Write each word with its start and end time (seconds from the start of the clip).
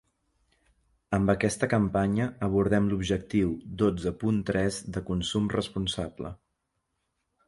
Amb 1.17 1.31
aquesta 1.33 1.67
campanya 1.73 2.25
abordem 2.47 2.87
l’objectiu 2.93 3.51
dotze 3.81 4.13
punt 4.23 4.39
tres 4.47 4.79
de 4.97 5.05
consum 5.11 5.51
responsable. 5.57 6.33